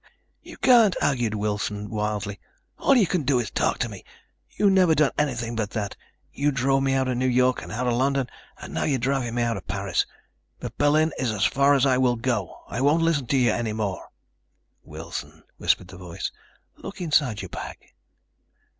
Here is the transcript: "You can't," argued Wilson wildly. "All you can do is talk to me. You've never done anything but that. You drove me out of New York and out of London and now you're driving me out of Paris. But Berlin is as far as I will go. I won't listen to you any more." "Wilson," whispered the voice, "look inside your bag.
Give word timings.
"You 0.41 0.57
can't," 0.57 0.95
argued 0.99 1.35
Wilson 1.35 1.87
wildly. 1.87 2.39
"All 2.79 2.95
you 2.95 3.05
can 3.05 3.21
do 3.21 3.37
is 3.37 3.51
talk 3.51 3.77
to 3.77 3.87
me. 3.87 4.03
You've 4.49 4.71
never 4.71 4.95
done 4.95 5.11
anything 5.15 5.55
but 5.55 5.69
that. 5.69 5.95
You 6.33 6.51
drove 6.51 6.81
me 6.81 6.95
out 6.95 7.07
of 7.07 7.17
New 7.17 7.27
York 7.27 7.61
and 7.61 7.71
out 7.71 7.85
of 7.85 7.93
London 7.93 8.25
and 8.57 8.73
now 8.73 8.83
you're 8.83 8.97
driving 8.97 9.35
me 9.35 9.43
out 9.43 9.57
of 9.57 9.67
Paris. 9.67 10.07
But 10.59 10.75
Berlin 10.79 11.13
is 11.19 11.29
as 11.31 11.45
far 11.45 11.75
as 11.75 11.85
I 11.85 11.99
will 11.99 12.15
go. 12.15 12.63
I 12.67 12.81
won't 12.81 13.03
listen 13.03 13.27
to 13.27 13.37
you 13.37 13.51
any 13.51 13.73
more." 13.73 14.09
"Wilson," 14.83 15.43
whispered 15.57 15.89
the 15.89 15.97
voice, 15.97 16.31
"look 16.77 16.99
inside 16.99 17.43
your 17.43 17.49
bag. 17.49 17.77